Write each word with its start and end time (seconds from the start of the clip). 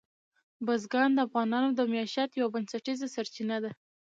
بزګان 0.65 1.09
د 1.13 1.19
افغانانو 1.27 1.69
د 1.73 1.81
معیشت 1.91 2.29
یوه 2.39 2.49
بنسټیزه 2.53 3.07
سرچینه 3.15 3.57
ده. 3.63 3.71